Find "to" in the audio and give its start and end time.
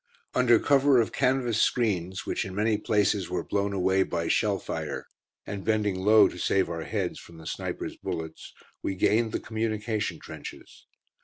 6.27-6.39